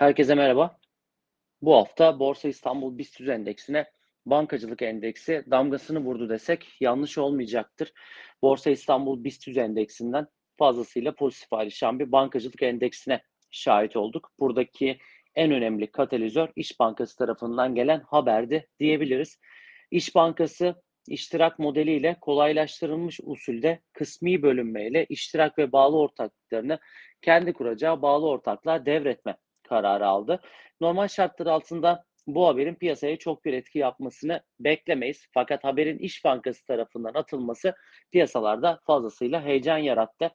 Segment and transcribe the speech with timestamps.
[0.00, 0.78] Herkese merhaba.
[1.62, 3.90] Bu hafta Borsa İstanbul BIST Endeksine
[4.26, 7.92] bankacılık endeksi damgasını vurdu desek yanlış olmayacaktır.
[8.42, 10.26] Borsa İstanbul BIST Endeksinden
[10.58, 14.30] fazlasıyla pozitif ayrışan bir bankacılık endeksine şahit olduk.
[14.38, 14.98] Buradaki
[15.34, 19.38] en önemli katalizör İş Bankası tarafından gelen haberdi diyebiliriz.
[19.90, 26.78] İş Bankası iştirak modeliyle kolaylaştırılmış usulde kısmi bölünmeyle iştirak ve bağlı ortaklıklarını
[27.22, 29.36] kendi kuracağı bağlı ortaklığa devretme
[29.70, 30.40] kararı aldı.
[30.80, 35.26] Normal şartlar altında bu haberin piyasaya çok bir etki yapmasını beklemeyiz.
[35.34, 37.74] Fakat haberin İş Bankası tarafından atılması
[38.12, 40.30] piyasalarda fazlasıyla heyecan yarattı.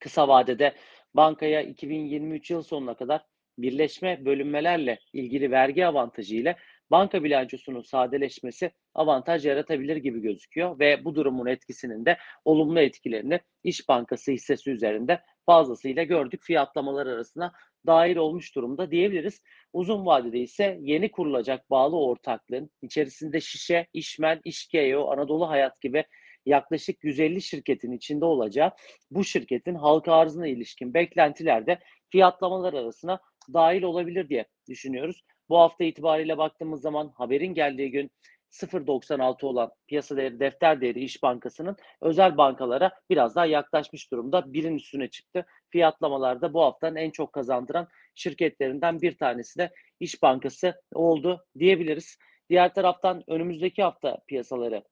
[0.00, 0.74] Kısa vadede
[1.14, 3.24] bankaya 2023 yıl sonuna kadar
[3.58, 6.56] birleşme bölünmelerle ilgili vergi avantajı ile
[6.92, 13.88] banka bilançosunun sadeleşmesi avantaj yaratabilir gibi gözüküyor ve bu durumun etkisinin de olumlu etkilerini İş
[13.88, 16.42] Bankası hissesi üzerinde fazlasıyla gördük.
[16.42, 17.52] Fiyatlamalar arasına
[17.86, 19.42] dahil olmuş durumda diyebiliriz.
[19.72, 26.04] Uzun vadede ise yeni kurulacak bağlı ortaklığın içerisinde Şişe, İşmen, İşkeo, Anadolu Hayat gibi
[26.46, 28.70] yaklaşık 150 şirketin içinde olacağı
[29.10, 31.78] bu şirketin halka arzına ilişkin beklentiler de
[32.10, 33.20] fiyatlamalar arasına
[33.52, 35.22] dahil olabilir diye düşünüyoruz.
[35.48, 38.10] Bu hafta itibariyle baktığımız zaman haberin geldiği gün
[38.52, 44.52] 0.96 olan piyasa değeri defter değeri İş Bankası'nın özel bankalara biraz daha yaklaşmış durumda.
[44.52, 45.46] Birin üstüne çıktı.
[45.70, 52.18] Fiyatlamalarda bu haftanın en çok kazandıran şirketlerinden bir tanesi de İş Bankası oldu diyebiliriz.
[52.50, 54.82] Diğer taraftan önümüzdeki hafta piyasaları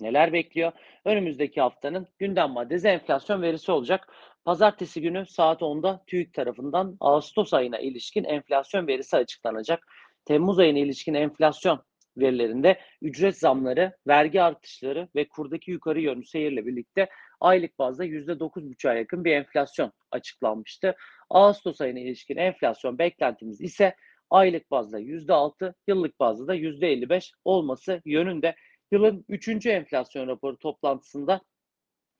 [0.00, 0.72] neler bekliyor?
[1.04, 4.14] Önümüzdeki haftanın gündem maddesi enflasyon verisi olacak.
[4.48, 9.86] Pazartesi günü saat 10'da TÜİK tarafından Ağustos ayına ilişkin enflasyon verisi açıklanacak.
[10.24, 11.82] Temmuz ayına ilişkin enflasyon
[12.16, 17.08] verilerinde ücret zamları, vergi artışları ve kurdaki yukarı yönlü seyirle birlikte
[17.40, 20.96] aylık bazda %9,5'a yakın bir enflasyon açıklanmıştı.
[21.30, 23.94] Ağustos ayına ilişkin enflasyon beklentimiz ise
[24.30, 28.54] aylık bazda %6, yıllık bazda da %55 olması yönünde.
[28.92, 29.66] Yılın 3.
[29.66, 31.40] enflasyon raporu toplantısında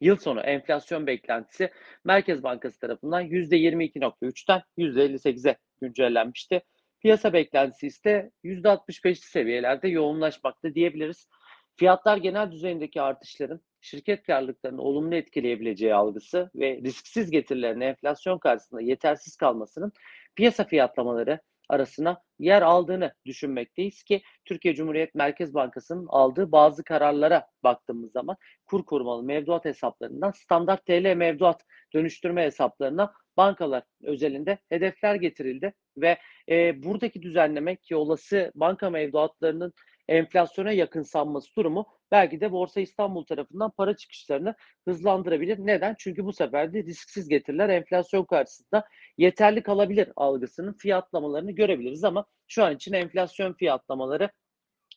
[0.00, 1.70] yıl sonu enflasyon beklentisi
[2.04, 6.62] Merkez Bankası tarafından %22.3'ten %58'e güncellenmişti.
[7.00, 11.28] Piyasa beklentisi ise %65'li seviyelerde yoğunlaşmakta diyebiliriz.
[11.76, 19.36] Fiyatlar genel düzeyindeki artışların şirket karlılıklarını olumlu etkileyebileceği algısı ve risksiz getirilerin enflasyon karşısında yetersiz
[19.36, 19.92] kalmasının
[20.36, 28.12] piyasa fiyatlamaları arasına yer aldığını düşünmekteyiz ki Türkiye Cumhuriyet Merkez Bankası'nın aldığı bazı kararlara baktığımız
[28.12, 28.36] zaman
[28.66, 31.62] kur korumalı mevduat hesaplarından standart TL mevduat
[31.94, 36.18] dönüştürme hesaplarına bankalar özelinde hedefler getirildi ve
[36.48, 39.72] e, buradaki düzenleme ki olası banka mevduatlarının
[40.08, 44.54] enflasyona yakın sanması durumu belki de Borsa İstanbul tarafından para çıkışlarını
[44.84, 45.58] hızlandırabilir.
[45.58, 45.94] Neden?
[45.98, 48.84] Çünkü bu sefer de risksiz getiriler enflasyon karşısında
[49.18, 54.30] yeterli kalabilir algısının fiyatlamalarını görebiliriz ama şu an için enflasyon fiyatlamaları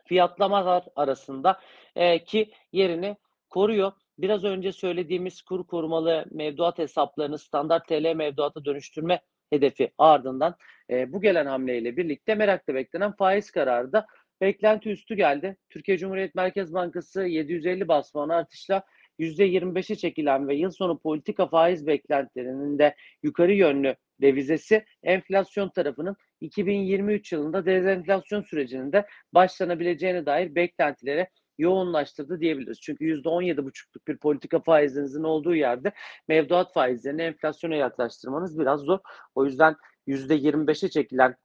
[0.05, 1.59] fiyatlamalar arasında
[1.95, 3.17] e, ki yerini
[3.49, 3.91] koruyor.
[4.17, 10.55] Biraz önce söylediğimiz kur korumalı mevduat hesaplarını standart TL mevduata dönüştürme hedefi ardından
[10.89, 14.05] e, bu gelen hamleyle birlikte merakla beklenen faiz kararı da
[14.41, 15.57] beklenti üstü geldi.
[15.69, 18.83] Türkiye Cumhuriyet Merkez Bankası 750 bas artışla
[19.19, 27.31] %25'e çekilen ve yıl sonu politika faiz beklentilerinin de yukarı yönlü devizesi enflasyon tarafının 2023
[27.31, 32.81] yılında dezenflasyon sürecinin de başlanabileceğine dair beklentilere yoğunlaştırdı diyebiliriz.
[32.81, 35.91] Çünkü %17,5'luk bir politika faizinizin olduğu yerde
[36.27, 38.99] mevduat faizlerini enflasyona yaklaştırmanız biraz zor.
[39.35, 39.75] O yüzden
[40.07, 41.35] %25'e çekilen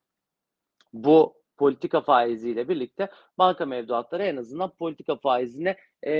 [0.92, 3.08] bu politika faiziyle birlikte
[3.38, 6.12] banka mevduatları en azından politika faizine e,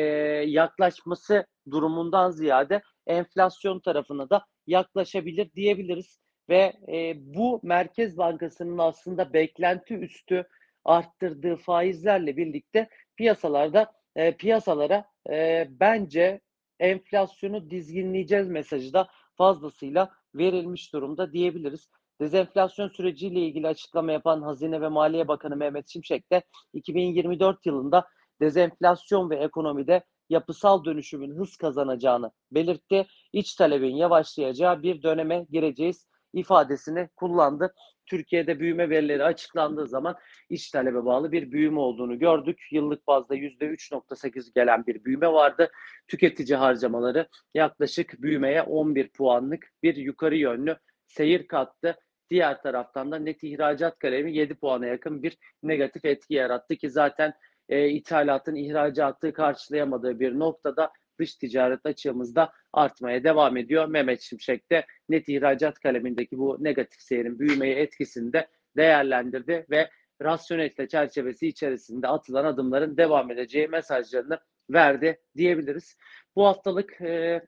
[0.46, 6.18] yaklaşması durumundan ziyade enflasyon tarafına da yaklaşabilir diyebiliriz.
[6.48, 10.46] Ve e, bu Merkez Bankası'nın aslında beklenti üstü
[10.84, 16.40] arttırdığı faizlerle birlikte piyasalarda e, piyasalara e, bence
[16.80, 21.90] enflasyonu dizginleyeceğiz mesajı da fazlasıyla verilmiş durumda diyebiliriz.
[22.20, 26.42] Dezenflasyon süreciyle ilgili açıklama yapan Hazine ve Maliye Bakanı Mehmet Şimşek de
[26.72, 28.08] 2024 yılında
[28.40, 33.06] dezenflasyon ve ekonomide yapısal dönüşümün hız kazanacağını belirtti.
[33.32, 37.74] İç talebin yavaşlayacağı bir döneme gireceğiz ifadesini kullandı.
[38.06, 40.16] Türkiye'de büyüme verileri açıklandığı zaman
[40.50, 42.58] iç talebe bağlı bir büyüme olduğunu gördük.
[42.72, 45.70] Yıllık bazda %3.8 gelen bir büyüme vardı.
[46.08, 50.76] Tüketici harcamaları yaklaşık büyümeye 11 puanlık bir yukarı yönlü
[51.06, 51.96] seyir kattı.
[52.30, 57.34] Diğer taraftan da net ihracat kalemi 7 puana yakın bir negatif etki yarattı ki zaten
[57.68, 63.86] e, ithalatın ihracatı karşılayamadığı bir noktada dış ticaret açığımız da artmaya devam ediyor.
[63.88, 69.90] Mehmet Şimşek de net ihracat kalemindeki bu negatif seyrin büyümeye etkisini de değerlendirdi ve
[70.22, 74.38] rasyonelite çerçevesi içerisinde atılan adımların devam edeceği mesajlarını
[74.70, 75.96] verdi diyebiliriz.
[76.36, 77.42] Bu haftalık e,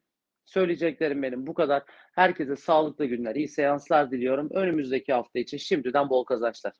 [0.49, 1.83] söyleyeceklerim benim bu kadar.
[2.15, 4.49] Herkese sağlıklı günler, iyi seanslar diliyorum.
[4.51, 6.73] Önümüzdeki hafta için şimdiden bol kazançlar.